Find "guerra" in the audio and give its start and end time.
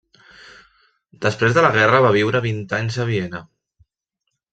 1.75-1.99